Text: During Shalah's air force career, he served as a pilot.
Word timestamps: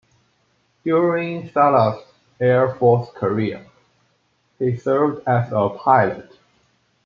During 0.83 1.47
Shalah's 1.49 2.03
air 2.39 2.73
force 2.73 3.11
career, 3.13 3.67
he 4.57 4.75
served 4.75 5.21
as 5.27 5.51
a 5.51 5.69
pilot. 5.79 6.39